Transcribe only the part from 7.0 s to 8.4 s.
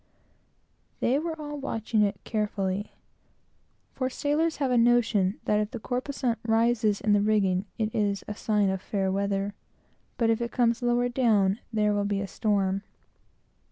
in the rigging, it is a